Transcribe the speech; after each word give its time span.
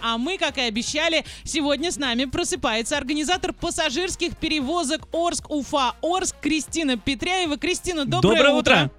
А 0.00 0.16
мы, 0.16 0.38
как 0.38 0.58
и 0.58 0.60
обещали, 0.60 1.24
сегодня 1.42 1.90
с 1.90 1.96
нами 1.96 2.26
просыпается 2.26 2.96
организатор 2.96 3.52
пассажирских 3.52 4.36
перевозок 4.36 5.08
Орск-Уфа 5.12 5.96
Орск 6.02 6.36
Кристина 6.40 6.96
Петряева. 6.96 7.56
Кристина, 7.56 8.04
доброе, 8.04 8.36
Доброе 8.36 8.54
утро. 8.54 8.90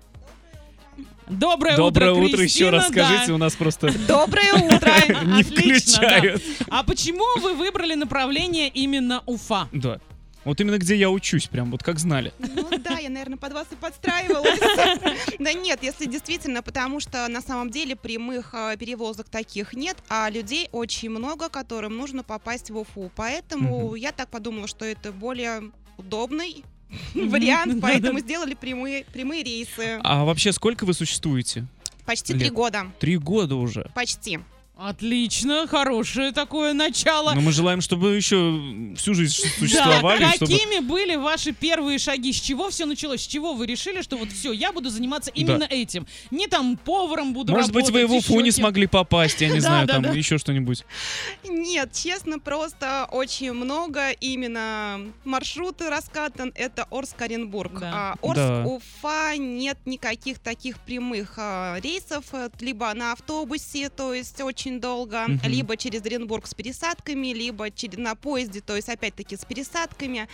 Доброе, 1.30 1.78
Доброе 1.78 2.12
утро, 2.12 2.26
утро, 2.26 2.44
еще 2.44 2.70
раз 2.70 2.90
да. 2.90 3.06
скажите, 3.06 3.32
у 3.32 3.38
нас 3.38 3.56
просто 3.56 3.98
Доброе 4.10 4.52
утро! 4.56 4.92
не 5.38 5.44
включают. 5.44 6.44
А 6.70 6.84
почему 6.84 7.24
вы 7.40 7.54
выбрали 7.54 7.94
направление 7.94 8.68
именно 8.68 9.24
Уфа? 9.26 9.70
Да. 9.72 10.02
Вот 10.50 10.60
именно 10.60 10.80
где 10.80 10.96
я 10.96 11.12
учусь, 11.12 11.46
прям 11.46 11.70
вот 11.70 11.84
как 11.84 12.00
знали. 12.00 12.34
Ну 12.40 12.76
да, 12.80 12.98
я, 12.98 13.10
наверное, 13.10 13.38
под 13.38 13.54
вас 13.54 13.68
и 13.72 13.76
подстраивалась. 13.76 14.60
Да 15.40 15.54
нет, 15.54 15.84
если 15.84 16.06
действительно, 16.06 16.64
потому 16.64 17.00
что 17.00 17.28
на 17.28 17.42
самом 17.42 17.70
деле 17.70 17.96
прямых 17.96 18.54
э, 18.54 18.76
перевозок 18.78 19.30
таких 19.30 19.74
нет, 19.74 19.96
а 20.10 20.30
людей 20.30 20.70
очень 20.72 21.10
много, 21.12 21.50
которым 21.50 21.96
нужно 21.98 22.24
попасть 22.24 22.72
в 22.72 22.78
Уфу. 22.78 23.12
Поэтому 23.16 23.94
я 23.94 24.12
так 24.12 24.30
подумала, 24.30 24.68
что 24.68 24.86
это 24.86 25.12
более 25.12 25.72
удобный 25.98 26.64
вариант, 27.14 27.80
поэтому 27.80 28.20
сделали 28.20 28.56
прямые, 28.56 29.06
прямые 29.06 29.44
рейсы. 29.44 30.00
А 30.04 30.26
вообще 30.26 30.52
сколько 30.52 30.86
вы 30.86 30.94
существуете? 30.94 31.68
Почти 32.06 32.34
три 32.34 32.50
года. 32.50 32.88
Три 33.00 33.18
года 33.18 33.56
уже. 33.56 33.92
Почти. 33.94 34.40
Отлично, 34.82 35.68
хорошее 35.68 36.32
такое 36.32 36.72
начало. 36.72 37.34
Но 37.34 37.42
мы 37.42 37.52
желаем, 37.52 37.82
чтобы 37.82 38.16
еще 38.16 38.62
всю 38.96 39.14
жизнь 39.14 39.36
существовали, 39.60 40.22
да, 40.22 40.32
чтобы... 40.32 40.54
какими 40.54 40.80
были 40.80 41.18
ваши 41.18 41.52
первые 41.52 42.00
шаги? 42.00 42.32
С 42.32 42.40
чего 42.40 42.70
все 42.70 42.86
началось? 42.86 43.22
С 43.24 43.28
чего 43.28 43.54
вы 43.54 43.66
решили, 43.66 44.02
что 44.02 44.16
вот 44.16 44.32
все, 44.32 44.54
я 44.54 44.72
буду 44.72 44.90
заниматься 44.90 45.32
именно 45.32 45.66
этим? 45.70 46.08
Не 46.32 46.48
там 46.48 46.78
поваром 46.78 47.34
буду 47.34 47.52
Может 47.52 47.74
быть, 47.74 47.90
вы 47.90 48.04
работать, 48.04 48.24
в 48.24 48.30
Уфу 48.30 48.34
еще 48.36 48.44
не 48.44 48.52
смогли 48.52 48.88
попасть, 48.88 49.42
я 49.42 49.50
не 49.50 49.56
Да, 49.60 49.68
знаю, 49.68 49.88
да, 49.88 49.94
там 49.96 50.04
да. 50.04 50.12
еще 50.12 50.38
что-нибудь. 50.38 50.86
Нет, 51.44 51.92
честно, 51.92 52.40
просто 52.40 53.06
очень 53.12 53.52
много 53.52 54.12
именно 54.12 55.02
маршруты 55.26 55.90
раскатан. 55.90 56.54
Это 56.56 56.88
Орск-Оренбург. 56.90 57.82
Да. 57.82 57.92
А, 57.94 58.16
Орск, 58.22 58.38
Да. 58.38 58.64
Уфа 58.66 59.36
нет 59.36 59.78
никаких 59.86 60.40
таких 60.40 60.80
прямых 60.80 61.34
а, 61.36 61.78
рейсов, 61.82 62.24
э, 62.32 62.50
либо 62.62 62.94
на 62.94 63.12
автобусе, 63.12 63.90
то 63.90 64.14
есть 64.14 64.40
очень 64.40 64.69
долго, 64.78 65.26
Мгм. 65.28 65.42
либо 65.46 65.76
через 65.78 66.06
Оренбург 66.06 66.46
с 66.46 66.54
пересадками, 66.54 67.34
либо 67.34 67.68
чер- 67.70 68.00
на 68.00 68.14
поезде, 68.16 68.62
то 68.62 68.76
есть 68.76 68.90
опять-таки 68.90 69.36
с 69.36 69.46
пересадками. 69.46 70.28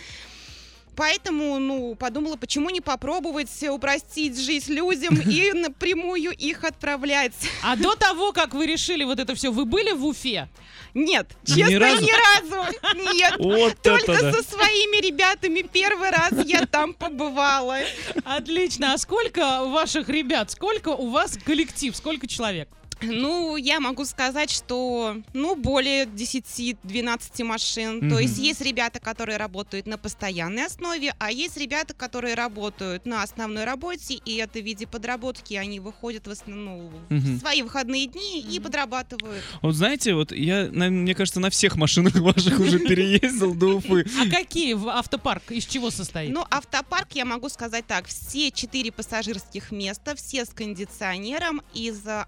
Поэтому, 0.94 1.58
ну, 1.58 1.94
подумала, 1.94 2.36
почему 2.36 2.70
не 2.70 2.80
попробовать 2.80 3.50
упростить 3.68 4.38
жизнь 4.40 4.72
людям 4.72 5.14
и 5.20 5.52
напрямую 5.52 6.30
их 6.32 6.64
отправлять. 6.64 7.34
А 7.62 7.76
до 7.76 7.94
того, 7.96 8.32
как 8.32 8.54
вы 8.54 8.66
решили 8.66 9.04
вот 9.04 9.18
это 9.20 9.34
все, 9.34 9.52
вы 9.52 9.66
были 9.66 9.92
в 9.92 10.06
Уфе? 10.06 10.48
Нет, 10.94 11.26
Ни 11.48 11.54
честно, 11.56 11.78
разу? 11.78 12.02
ни 12.02 12.10
разу. 12.10 12.78
Нет. 13.14 13.34
Вот 13.38 13.76
Только 13.82 14.12
это 14.12 14.22
да. 14.22 14.32
со 14.32 14.42
своими 14.42 15.06
ребятами 15.06 15.60
первый 15.70 16.08
раз 16.08 16.32
я 16.46 16.64
там 16.64 16.94
побывала. 16.94 17.76
Отлично. 18.24 18.94
А 18.94 18.98
сколько 18.98 19.64
ваших 19.66 20.08
ребят? 20.08 20.50
Сколько 20.50 20.88
у 20.90 21.10
вас 21.10 21.36
коллектив? 21.44 21.94
Сколько 21.94 22.26
человек? 22.26 22.70
Ну, 23.02 23.56
я 23.56 23.78
могу 23.80 24.04
сказать, 24.04 24.50
что, 24.50 25.16
ну, 25.34 25.54
более 25.54 26.06
10-12 26.06 27.44
машин. 27.44 27.96
Мгм. 27.98 28.10
То 28.10 28.18
есть 28.18 28.38
есть 28.38 28.60
ребята, 28.60 29.00
которые 29.00 29.36
работают 29.38 29.86
на 29.86 29.98
постоянной 29.98 30.66
основе, 30.66 31.14
а 31.18 31.30
есть 31.30 31.56
ребята, 31.56 31.94
которые 31.94 32.34
работают 32.34 33.06
на 33.06 33.22
основной 33.22 33.64
работе, 33.64 34.14
и 34.24 34.36
это 34.36 34.58
в 34.60 34.64
виде 34.64 34.86
подработки. 34.86 35.54
Они 35.54 35.80
выходят 35.80 36.26
в 36.26 36.30
основном 36.30 36.66
ну, 36.66 37.16
Мгм. 37.16 37.36
в 37.36 37.40
свои 37.40 37.62
выходные 37.62 38.06
дни 38.06 38.40
и 38.40 38.56
Мгм. 38.58 38.64
подрабатывают. 38.64 39.42
Вот 39.62 39.74
знаете, 39.74 40.14
вот 40.14 40.32
я, 40.32 40.68
на- 40.72 40.90
мне 40.90 41.14
кажется, 41.14 41.40
на 41.40 41.50
всех 41.50 41.76
машинах 41.76 42.14
ваших 42.16 42.58
уже 42.60 42.78
переездил 42.78 43.54
до 43.54 43.76
Уфы. 43.76 44.04
А 44.20 44.30
какие 44.30 44.72
в 44.74 44.88
автопарк? 44.88 45.50
Из 45.52 45.64
чего 45.66 45.90
состоит? 45.90 46.32
Ну, 46.32 46.44
автопарк, 46.50 47.08
я 47.12 47.24
могу 47.24 47.48
сказать 47.48 47.86
так, 47.86 48.06
все 48.06 48.50
четыре 48.50 48.90
пассажирских 48.92 49.70
места, 49.70 50.14
все 50.16 50.44
с 50.44 50.48
кондиционером, 50.50 51.62
из 51.74 52.04
э, 52.06 52.24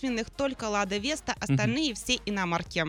отечественных 0.00 0.30
только 0.30 0.64
Лада 0.64 0.98
Веста, 0.98 1.34
остальные 1.40 1.94
все 1.94 2.18
иномарки. 2.26 2.84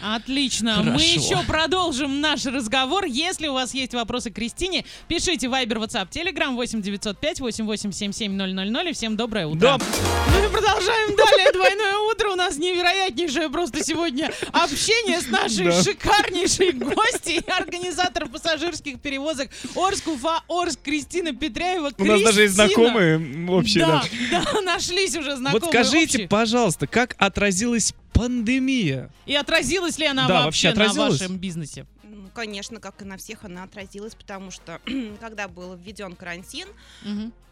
Отлично. 0.00 0.78
Мы 0.78 0.92
Хорошо. 0.92 1.04
еще 1.04 1.42
продолжим 1.46 2.20
наш 2.22 2.46
разговор. 2.46 3.04
Если 3.04 3.46
у 3.48 3.52
вас 3.52 3.74
есть 3.74 3.92
вопросы 3.92 4.30
к 4.30 4.34
Кристине, 4.34 4.86
пишите 5.06 5.48
Viber, 5.48 5.84
WhatsApp, 5.84 6.08
Telegram 6.08 6.54
8905 6.54 7.40
8877 7.40 8.32
000. 8.32 8.88
И 8.88 8.92
всем 8.94 9.16
доброе 9.16 9.46
утро. 9.46 9.60
Да. 9.60 9.78
Ну 9.78 10.44
и 10.44 10.48
продолжаем 10.50 11.14
далее. 11.14 11.52
Двойное 11.52 11.98
утро. 12.12 12.30
У 12.30 12.34
нас 12.36 12.56
невероятнейшее 12.56 13.48
просто 13.50 13.84
сегодня 13.84 14.32
общение 14.52 15.20
с 15.20 15.28
нашей 15.28 15.66
Да. 15.66 15.82
шикарнейшей 15.82 16.72
гостьей, 16.72 17.40
организатор 17.40 18.28
пассажирских 18.28 19.00
перевозок 19.00 19.50
Орск, 19.74 20.08
Уфа, 20.08 20.42
Орск, 20.48 20.80
Кристина 20.82 21.34
Петряева. 21.34 21.92
У 21.98 22.04
нас 22.04 22.22
даже 22.22 22.42
есть 22.42 22.56
Кристина. 22.56 22.68
знакомые 22.68 23.48
общие, 23.50 23.86
да. 23.86 24.02
Да, 24.30 24.44
да, 24.52 24.60
нашлись 24.62 25.16
уже 25.16 25.36
знакомые 25.36 25.60
Вот 25.60 25.70
скажите, 25.70 26.14
общие. 26.18 26.28
пожалуйста, 26.28 26.86
как 26.86 27.14
отразилась 27.18 27.94
пандемия? 28.12 29.10
И 29.26 29.34
отразилась 29.34 29.98
ли 29.98 30.06
она 30.06 30.28
Да, 30.28 30.44
вообще, 30.44 30.68
вообще 30.74 30.86
на 30.98 31.08
вашем 31.10 31.36
бизнесе? 31.38 31.86
Ну, 32.02 32.28
конечно, 32.34 32.78
как 32.80 33.00
и 33.02 33.04
на 33.04 33.16
всех, 33.16 33.44
она 33.44 33.64
отразилась, 33.64 34.14
потому 34.14 34.50
что 34.50 34.80
когда 35.20 35.48
был 35.48 35.74
введен 35.74 36.14
карантин, 36.14 36.68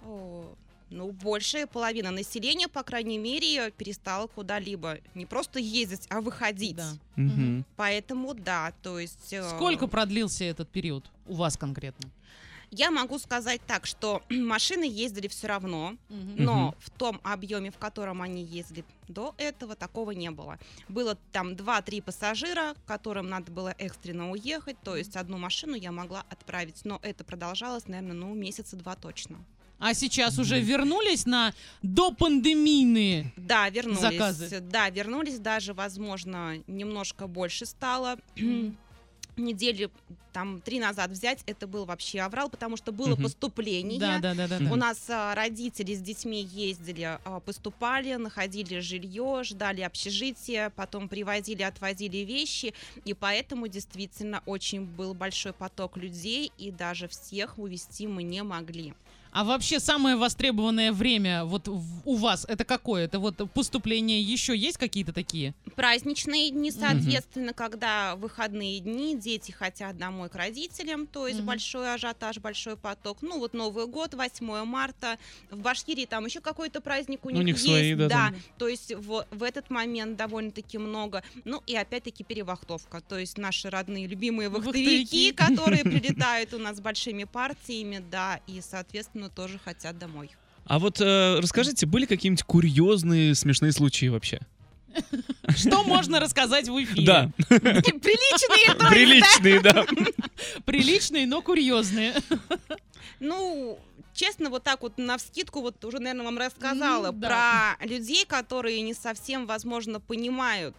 о, 0.04 0.44
ну, 0.90 1.12
большая 1.12 1.66
половина 1.66 2.10
населения, 2.10 2.68
по 2.68 2.82
крайней 2.82 3.18
мере, 3.18 3.70
перестала 3.70 4.26
куда-либо 4.26 4.98
не 5.14 5.26
просто 5.26 5.58
ездить, 5.58 6.06
а 6.10 6.20
выходить. 6.20 6.76
Да. 6.76 6.92
Мгм. 7.16 7.64
Поэтому 7.76 8.34
да, 8.34 8.72
то 8.82 8.98
есть... 8.98 9.32
э, 9.32 9.48
Сколько 9.56 9.86
продлился 9.86 10.44
этот 10.44 10.68
период 10.68 11.04
у 11.26 11.34
вас 11.34 11.56
конкретно? 11.56 12.10
Я 12.72 12.92
могу 12.92 13.18
сказать 13.18 13.60
так, 13.66 13.84
что 13.86 14.22
машины 14.30 14.84
ездили 14.84 15.26
все 15.28 15.48
равно, 15.48 15.96
Мгм. 16.08 16.34
но 16.44 16.74
в 16.78 16.90
том 16.90 17.20
объеме, 17.24 17.70
в 17.72 17.78
котором 17.78 18.22
они 18.22 18.44
ездили 18.44 18.84
до 19.08 19.34
этого, 19.38 19.74
такого 19.74 20.12
не 20.12 20.30
было. 20.30 20.56
Было 20.88 21.16
там 21.32 21.54
2-3 21.54 22.00
пассажира, 22.02 22.74
которым 22.86 23.28
надо 23.28 23.50
было 23.50 23.74
экстренно 23.78 24.30
уехать, 24.30 24.76
то 24.84 24.96
есть 24.96 25.16
одну 25.16 25.36
машину 25.36 25.74
я 25.74 25.90
могла 25.90 26.24
отправить, 26.30 26.84
но 26.84 27.00
это 27.02 27.24
продолжалось, 27.24 27.88
наверное, 27.88 28.14
ну, 28.14 28.34
месяца 28.34 28.76
два 28.76 28.94
точно. 28.94 29.38
А 29.80 29.94
сейчас 29.94 30.38
уже 30.38 30.60
вернулись 30.60 31.24
на 31.24 31.54
допандемийные? 31.82 33.32
Да, 33.36 33.68
вернулись. 33.70 34.00
Заказы. 34.00 34.60
Да, 34.60 34.90
вернулись, 34.90 35.38
даже, 35.38 35.72
возможно, 35.72 36.62
немножко 36.66 37.26
больше 37.26 37.64
стало. 37.64 38.18
Недели 39.36 39.90
там 40.34 40.60
три 40.60 40.78
назад 40.80 41.10
взять, 41.10 41.42
это 41.46 41.66
был 41.66 41.86
вообще 41.86 42.20
аврал, 42.20 42.50
потому 42.50 42.76
что 42.76 42.92
было 42.92 43.14
Мгм. 43.14 43.22
поступление. 43.22 43.98
Да, 43.98 44.18
да, 44.18 44.34
да, 44.34 44.46
да. 44.48 44.58
да. 44.58 44.70
У 44.70 44.76
нас 44.76 45.08
а, 45.08 45.34
родители 45.34 45.94
с 45.94 46.00
детьми 46.00 46.42
ездили, 46.42 47.18
а, 47.24 47.40
поступали, 47.40 48.14
находили 48.16 48.80
жилье, 48.80 49.40
ждали 49.44 49.80
общежития, 49.80 50.70
потом 50.70 51.08
привозили, 51.08 51.62
отвозили 51.62 52.18
вещи, 52.18 52.74
и 53.06 53.14
поэтому 53.14 53.66
действительно 53.68 54.42
очень 54.44 54.84
был 54.84 55.14
большой 55.14 55.52
поток 55.54 55.96
людей, 55.96 56.52
и 56.58 56.70
даже 56.70 57.08
всех 57.08 57.58
увезти 57.58 58.06
мы 58.06 58.22
не 58.22 58.42
могли. 58.42 58.92
А 59.32 59.44
вообще 59.44 59.78
самое 59.78 60.16
востребованное 60.16 60.92
время 60.92 61.44
вот 61.44 61.68
у 61.68 62.14
вас 62.16 62.44
это 62.48 62.64
какое? 62.64 63.04
Это 63.04 63.18
вот 63.20 63.36
поступление 63.52 64.20
еще 64.20 64.56
есть 64.56 64.76
какие-то 64.76 65.12
такие? 65.12 65.54
Праздничные 65.76 66.50
дни, 66.50 66.70
соответственно, 66.70 67.52
когда 67.52 68.16
выходные 68.16 68.80
дни, 68.80 69.16
дети 69.16 69.52
хотят 69.52 69.96
домой 69.96 70.28
к 70.28 70.34
родителям, 70.34 71.06
то 71.06 71.26
есть 71.26 71.38
Мгм. 71.40 71.46
большой 71.46 71.94
ажиотаж, 71.94 72.38
большой 72.38 72.76
поток. 72.76 73.18
Ну 73.22 73.38
вот 73.38 73.54
Новый 73.54 73.86
год, 73.86 74.14
8 74.14 74.64
марта, 74.64 75.16
в 75.50 75.60
Башкирии 75.60 76.06
там 76.06 76.26
еще 76.26 76.40
какой-то 76.40 76.80
праздник 76.80 77.24
у 77.24 77.28
У 77.28 77.32
них, 77.32 77.44
них 77.44 77.54
есть, 77.56 77.66
свои, 77.66 77.94
да, 77.94 78.08
да, 78.08 78.14
там. 78.30 78.36
то 78.58 78.68
есть 78.68 78.92
в, 78.94 79.26
в 79.30 79.42
этот 79.42 79.70
момент 79.70 80.16
довольно-таки 80.16 80.78
много. 80.78 81.22
Ну 81.44 81.62
и 81.66 81.76
опять-таки 81.76 82.24
перевахтовка, 82.24 83.00
то 83.00 83.18
есть 83.18 83.38
наши 83.38 83.70
родные 83.70 84.06
любимые 84.06 84.48
Вахтовики. 84.48 85.02
вахтовики, 85.02 85.32
которые 85.32 85.84
прилетают 85.84 86.52
у 86.54 86.58
нас 86.58 86.78
с 86.78 86.80
большими 86.80 87.24
партиями, 87.24 88.02
да, 88.10 88.40
и, 88.46 88.60
соответственно, 88.60 89.19
тоже 89.28 89.58
хотят 89.58 89.98
домой. 89.98 90.30
А 90.64 90.78
вот 90.78 91.00
э, 91.00 91.38
расскажите, 91.40 91.86
были 91.86 92.06
какие-нибудь 92.06 92.44
курьезные, 92.44 93.34
смешные 93.34 93.72
случаи 93.72 94.06
вообще? 94.06 94.40
Что 95.48 95.82
можно 95.84 96.20
рассказать 96.20 96.68
в 96.68 96.82
эфире? 96.82 97.06
Да, 97.06 97.30
Приличные, 97.48 98.90
приличные, 98.90 99.60
да. 99.60 99.86
Приличные, 100.64 101.26
но 101.26 101.42
курьезные. 101.42 102.14
Ну, 103.20 103.78
честно, 104.14 104.50
вот 104.50 104.62
так 104.62 104.82
вот 104.82 104.98
на 104.98 105.18
вскидку, 105.18 105.60
вот 105.60 105.84
уже, 105.84 105.98
наверное, 105.98 106.24
вам 106.24 106.38
рассказала 106.38 107.12
да. 107.12 107.76
про 107.78 107.86
людей, 107.86 108.24
которые 108.24 108.80
не 108.82 108.94
совсем, 108.94 109.46
возможно, 109.46 110.00
понимают 110.00 110.74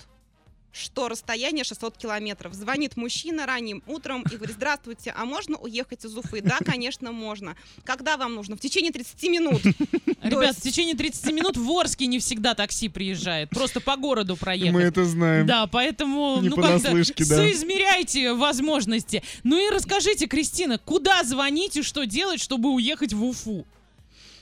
что 0.72 1.10
расстояние 1.10 1.64
600 1.64 1.98
километров. 1.98 2.54
Звонит 2.54 2.98
мужчина 2.98 3.46
ранним 3.46 3.84
утром 3.88 4.24
и 4.32 4.36
говорит, 4.36 4.56
здравствуйте, 4.56 5.14
а 5.16 5.26
можно 5.26 5.58
уехать 5.58 6.06
из 6.06 6.16
Уфы? 6.16 6.42
Да, 6.42 6.58
конечно, 6.64 7.12
можно. 7.12 7.56
Когда 7.84 8.18
вам 8.18 8.36
нужно? 8.36 8.56
В 8.56 8.60
течение 8.60 8.92
30 8.92 9.24
минут. 9.24 9.62
Ребят, 10.22 10.56
в 10.56 10.62
течение 10.62 10.96
30 10.96 11.34
минут 11.34 11.58
в 11.58 11.70
Орске 11.72 12.08
не 12.08 12.20
всегда 12.20 12.54
такси 12.54 12.90
приезжает. 12.90 13.50
Просто 13.50 13.80
по 13.82 13.98
городу 13.98 14.36
проехать. 14.38 14.74
Мы 14.74 14.82
это 14.82 15.06
знаем. 15.06 15.46
Да, 15.46 15.68
поэтому 15.68 16.40
Не 16.42 16.50
ну 16.50 16.56
как-то 16.56 16.80
понаслышке, 16.80 17.26
да. 17.26 17.38
соизмеряйте 17.38 18.34
возможности. 18.34 19.24
Ну 19.44 19.58
и 19.58 19.74
расскажите, 19.74 20.28
Кристина, 20.28 20.78
куда 20.78 21.24
звонить 21.24 21.78
и 21.78 21.82
что 21.82 22.06
делать, 22.06 22.42
чтобы 22.42 22.70
уехать 22.72 23.14
в 23.14 23.24
Уфу? 23.24 23.66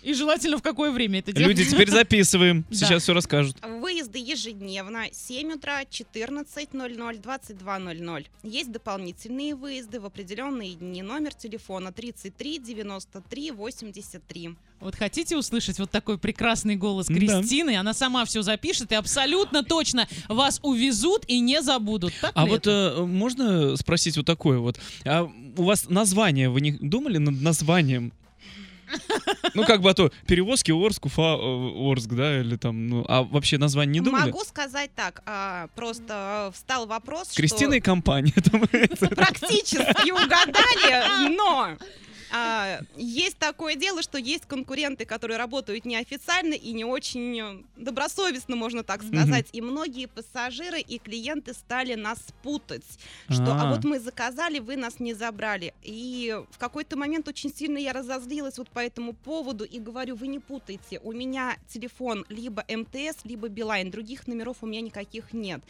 И 0.02 0.14
желательно 0.14 0.58
в 0.58 0.62
какое 0.62 0.92
время 0.92 1.20
это 1.20 1.34
делать? 1.34 1.58
Люди, 1.58 1.70
теперь 1.70 1.90
записываем. 1.90 2.66
Да. 2.70 2.76
Сейчас 2.76 3.04
все 3.04 3.14
расскажут. 3.14 3.58
Выезды 4.10 4.32
ежедневно, 4.32 5.06
7 5.12 5.54
утра, 5.54 5.84
14.00, 5.84 7.22
22.00. 7.22 8.26
Есть 8.44 8.72
дополнительные 8.72 9.54
выезды 9.54 10.00
в 10.00 10.06
определенные 10.06 10.74
дни. 10.74 11.04
Номер 11.04 11.34
телефона 11.36 11.92
33 11.92 12.58
93 12.60 13.52
83. 13.52 14.56
Вот 14.80 14.96
хотите 14.96 15.38
услышать 15.38 15.78
вот 15.78 15.92
такой 15.92 16.18
прекрасный 16.18 16.76
голос 16.76 17.06
Да. 17.08 17.14
Кристины? 17.14 17.78
Она 17.78 17.94
сама 17.94 18.26
все 18.26 18.42
запишет 18.42 18.92
и 18.92 18.96
абсолютно 18.96 19.64
точно 19.64 20.08
вас 20.28 20.60
увезут 20.64 21.26
и 21.28 21.40
не 21.40 21.62
забудут. 21.62 22.14
Так 22.22 22.32
А 22.34 22.46
ли 22.46 22.50
вот 22.50 22.62
это? 22.66 23.06
можно 23.06 23.76
спросить 23.76 24.18
вот 24.18 24.26
такое 24.26 24.58
вот? 24.58 24.80
А 25.06 25.30
у 25.58 25.64
вас 25.64 25.88
название, 25.90 26.50
вы 26.50 26.62
не 26.62 26.72
думали 26.72 27.18
над 27.18 27.42
названием? 27.42 28.12
Ну, 29.56 29.66
как 29.66 29.82
бы, 29.82 29.90
а 29.90 29.94
то 29.94 30.12
перевозки 30.28 30.72
Орск, 30.72 31.06
Уфа, 31.06 31.38
э, 31.40 31.92
Орск, 31.92 32.10
да, 32.10 32.40
или 32.40 32.56
там, 32.56 32.88
ну, 32.88 33.06
а 33.08 33.24
вообще 33.24 33.58
название 33.58 34.00
не 34.00 34.06
думали? 34.06 34.26
Могу 34.26 34.44
сказать 34.44 34.92
так, 34.96 35.22
а, 35.26 35.68
просто 35.76 36.50
э, 36.50 36.56
встал 36.56 36.86
вопрос, 36.88 37.30
Кристина 37.36 37.74
и 37.74 37.80
что 37.80 37.86
компания. 37.86 38.34
там, 38.50 38.62
практически 38.68 40.12
угадали, 40.12 41.36
но 41.36 41.78
а, 42.32 42.82
есть 42.96 43.38
такое 43.38 43.76
дело, 43.76 44.02
что 44.02 44.18
есть 44.18 44.46
конкуренты, 44.46 45.06
которые 45.06 45.38
работают 45.38 45.86
неофициально 45.86 46.54
и 46.54 46.72
не 46.74 46.86
очень 46.86 47.40
э, 47.40 47.64
добросовестно, 47.78 48.56
можно 48.56 48.84
так 48.84 49.04
сказать. 49.04 49.48
И 49.52 49.62
многие 49.62 50.08
пассажиры 50.08 50.80
и 50.80 51.00
клиенты 51.00 51.54
стали 51.54 51.96
нас 51.96 52.20
путать, 52.44 52.84
что 53.30 53.54
а 53.54 53.64
А. 53.64 53.70
вот 53.72 53.84
мы 53.84 54.00
заказали, 54.00 54.60
вы 54.60 54.76
нас 54.76 55.00
не 55.00 55.14
забрали. 55.14 55.74
И 55.84 56.36
в 56.52 56.58
какой-то 56.58 56.98
момент 56.98 57.28
очень 57.28 57.54
сильно 57.54 57.78
я 57.78 57.94
разозлилась 57.94 58.58
вот 58.58 58.70
по 58.70 58.80
этому 58.80 59.14
поводу 59.14 59.64
и 59.64 59.80
говорю, 59.80 60.16
вы 60.16 60.28
не 60.28 60.40
путайте, 60.40 61.00
у 61.04 61.12
меня 61.12 61.58
телефон 61.68 62.26
либо 62.30 62.64
МТС, 62.68 63.24
либо 63.24 63.48
Билайн, 63.48 63.92
других 63.92 64.28
номеров 64.28 64.58
у 64.62 64.68
меня 64.68 64.82
никаких 64.82 65.34
нет. 65.34 65.62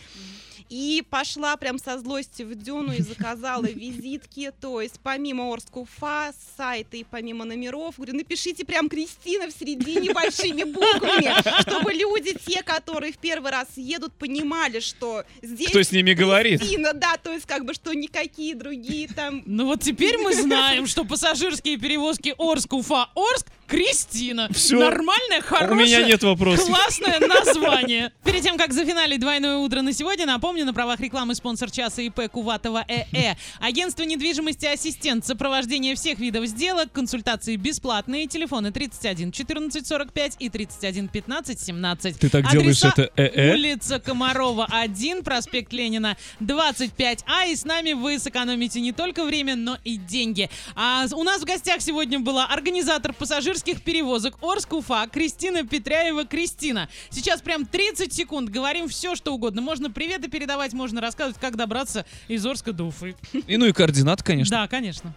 И 0.70 1.04
пошла 1.10 1.56
прям 1.58 1.80
со 1.80 1.98
злости 2.00 2.44
в 2.44 2.56
дюну 2.56 2.94
и 2.94 3.02
заказала 3.02 3.66
визитки, 3.70 4.52
то 4.60 4.82
есть 4.82 5.00
помимо 5.02 5.54
Орск-Уфа, 5.54 6.34
сайта 6.58 6.98
и 6.98 7.04
помимо 7.04 7.46
номеров, 7.46 7.96
говорю, 7.98 8.16
напишите 8.16 8.66
прям 8.66 8.90
Кристина 8.90 9.48
в 9.48 9.52
середине 9.52 10.14
большими 10.14 10.64
буквами, 10.64 11.62
чтобы 11.62 11.94
люди, 11.94 12.36
те, 12.46 12.64
которые 12.64 13.14
в 13.14 13.18
первый 13.18 13.52
раз 13.52 13.68
едут, 13.76 14.14
понимали, 14.14 14.80
что 14.80 15.24
здесь 15.42 15.70
Кто 15.70 15.82
с 15.82 15.92
ними 15.92 16.14
говорит? 16.14 16.60
Кристина, 16.60 16.94
да, 16.94 17.18
то 17.18 17.32
есть 17.32 17.46
как 17.46 17.66
бы, 17.66 17.74
что 17.74 17.94
никакие 17.94 18.56
другие 18.56 19.08
там 19.08 19.44
Ну 19.46 19.66
вот 19.66 19.82
теперь 19.82 20.18
мы 20.18 20.34
знаем, 20.34 20.88
что 20.88 21.04
пассажирские 21.06 21.78
перевозки 21.78 22.34
Орск-Уфа-Орск 22.38 23.48
Кристина. 23.70 24.50
Всё. 24.52 24.80
Нормальное, 24.80 25.42
хорошее. 25.42 25.72
У 25.72 25.76
меня 25.76 26.02
нет 26.02 26.24
вопросов. 26.24 26.66
Классное 26.66 27.20
название. 27.20 28.12
Перед 28.24 28.42
тем, 28.42 28.58
как 28.58 28.74
зафиналить 28.74 29.20
двойное 29.20 29.58
утро 29.58 29.82
на 29.82 29.94
сегодня, 29.94 30.26
напомню, 30.26 30.66
на 30.66 30.74
правах 30.74 31.00
рекламы 31.00 31.36
спонсор 31.36 31.70
часа 31.70 32.02
ИП 32.02 32.30
Куватова 32.32 32.84
ЭЭ. 32.88 33.36
Агентство 33.60 34.04
недвижимости 34.04 34.66
«Ассистент». 34.66 35.26
Сопровождение 35.26 35.96
всех 35.96 36.18
видов 36.20 36.46
сделок. 36.48 36.92
Консультации 36.92 37.56
бесплатные. 37.58 38.26
Телефоны 38.26 38.72
31 38.72 39.32
14 39.32 39.86
45 39.86 40.36
и 40.40 40.50
31 40.50 41.08
15 41.08 41.60
17. 41.60 42.20
Ты 42.20 42.30
так 42.30 42.50
делаешь 42.50 42.84
Адреса 42.84 42.94
это 42.98 43.12
э-э? 43.16 43.54
Улица 43.54 44.00
Комарова, 44.00 44.68
1, 44.72 45.24
проспект 45.24 45.72
Ленина, 45.74 46.18
25А. 46.42 47.52
И 47.52 47.56
с 47.56 47.66
нами 47.66 47.94
вы 47.94 48.18
сэкономите 48.18 48.82
не 48.82 48.94
только 48.94 49.24
время, 49.26 49.56
но 49.56 49.78
и 49.84 49.98
деньги. 49.98 50.50
А 50.76 51.06
у 51.14 51.24
нас 51.24 51.42
в 51.42 51.46
гостях 51.46 51.82
сегодня 51.82 52.20
была 52.20 52.48
организатор 52.48 53.14
пассажирских 53.60 53.82
перевозок 53.84 54.36
Орск-Уфа 54.42 55.08
Кристина 55.12 55.66
Петряева. 55.66 56.26
Кристина, 56.26 56.90
сейчас 57.10 57.42
прям 57.42 57.66
30 57.66 58.14
секунд 58.14 58.50
говорим 58.50 58.88
все, 58.88 59.16
что 59.16 59.34
угодно. 59.34 59.62
Можно 59.62 59.92
приветы 59.92 60.30
передавать, 60.30 60.74
можно 60.74 61.02
рассказывать, 61.02 61.40
как 61.40 61.56
добраться 61.56 62.06
из 62.28 62.46
Орска 62.46 62.72
до 62.72 62.86
Уфы. 62.86 63.16
И 63.48 63.58
ну 63.58 63.66
и 63.66 63.72
координаты, 63.72 64.24
конечно. 64.24 64.58
Да, 64.58 64.68
конечно. 64.68 65.14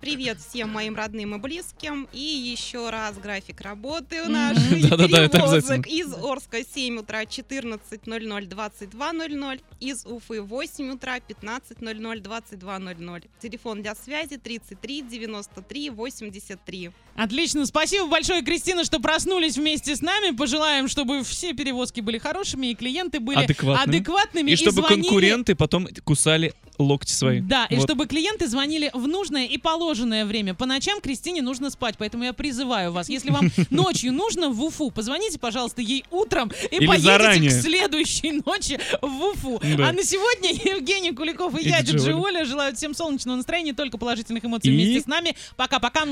Привет 0.00 0.38
всем 0.38 0.70
моим 0.70 0.94
родным 0.94 1.34
и 1.34 1.38
близким. 1.38 2.08
И 2.12 2.20
еще 2.20 2.88
раз 2.90 3.18
график 3.18 3.60
работы 3.60 4.22
у 4.22 4.28
наших 4.28 4.80
Да-да-да, 4.88 5.24
это 5.24 5.38
перевозок. 5.38 5.58
обязательно. 5.72 5.92
Из 5.92 6.12
Орска 6.14 6.58
7 6.64 6.98
утра 7.00 7.24
14.00 7.24 8.48
22.00. 8.48 9.60
Из 9.80 10.06
Уфы 10.06 10.40
8 10.40 10.90
утра 10.92 11.18
15.00 11.18 12.22
22.00. 12.22 13.24
Телефон 13.42 13.82
для 13.82 13.96
связи 13.96 14.36
33 14.36 15.02
93 15.02 15.90
83. 15.90 16.90
Отлично, 17.16 17.66
спасибо 17.66 18.06
большое, 18.06 18.42
Кристина, 18.42 18.84
что 18.84 19.00
проснулись 19.00 19.56
вместе 19.56 19.96
с 19.96 20.00
нами. 20.00 20.34
Пожелаем, 20.34 20.86
чтобы 20.86 21.24
все 21.24 21.54
перевозки 21.54 22.00
были 22.00 22.18
хорошими 22.18 22.68
и 22.68 22.74
клиенты 22.76 23.18
были 23.18 23.40
Адекватными. 23.42 23.96
адекватными 23.98 24.50
И 24.52 24.56
чтобы 24.56 24.82
звонили- 24.82 25.02
конкуренты 25.02 25.54
потом 25.56 25.88
кусали 26.04 26.54
локти 26.78 27.12
свои. 27.12 27.40
Да, 27.40 27.66
и 27.66 27.76
Вот. 27.76 27.84
чтобы 27.84 28.06
клиенты 28.06 28.46
звонили 28.48 28.90
в 28.94 29.06
нужное 29.08 29.46
и 29.46 29.58
положенное 29.58 30.24
время. 30.24 30.54
По 30.54 30.64
ночам 30.66 31.00
Кристине 31.00 31.42
нужно 31.42 31.70
спать, 31.70 31.96
поэтому 31.98 32.24
я 32.24 32.32
призываю 32.32 32.92
вас, 32.92 33.08
если 33.08 33.30
вам 33.30 33.50
ночью 33.70 34.12
нужно 34.12 34.48
в 34.50 34.62
Уфу, 34.62 34.90
позвоните, 34.90 35.38
пожалуйста, 35.38 35.82
ей 35.82 36.04
утром 36.10 36.50
и 36.70 36.76
Или 36.76 36.86
поедете 36.86 37.08
заранее. 37.12 37.50
к 37.50 37.54
следующей 37.62 38.32
ночи 38.46 38.78
в 39.02 39.22
Уфу. 39.24 39.60
Да. 39.76 39.88
А 39.88 39.92
на 39.92 40.02
сегодня 40.04 40.52
Евгений 40.76 41.12
Куликов 41.12 41.58
и, 41.58 41.62
И 41.64 41.68
я, 41.68 41.82
Диджей 41.82 42.14
Оля. 42.14 42.44
Желают 42.44 42.76
всем 42.76 42.94
солнечного 42.94 43.36
настроения, 43.36 43.72
только 43.72 43.98
положительных 43.98 44.44
эмоций 44.44 44.70
И- 44.70 44.74
вместе 44.74 45.00
с 45.02 45.06
нами. 45.06 45.34
Пока-пока. 45.56 46.04